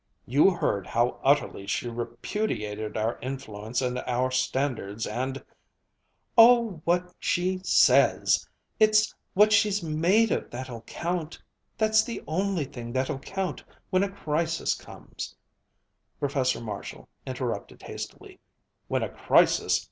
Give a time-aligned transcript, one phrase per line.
[0.25, 5.45] "You heard how utterly she repudiated our influence and our standards and"
[6.39, 11.39] "Oh, what she says it's what she's made of that'll count
[11.77, 15.35] that's the only thing that'll count when a crisis comes"
[16.19, 18.39] Professor Marshall interrupted hastily:
[18.87, 19.79] "When a crisis!